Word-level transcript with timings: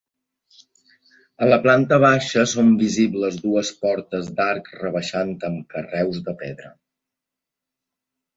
A 1.45 1.49
la 1.49 1.59
planta 1.65 1.99
baixa 2.03 2.45
són 2.53 2.71
visibles 2.79 3.37
dues 3.43 3.71
portes 3.83 4.33
d'arc 4.41 4.73
rebaixat 4.81 5.47
amb 5.51 5.69
carreus 5.75 6.25
de 6.31 6.37
pedra. 6.43 6.75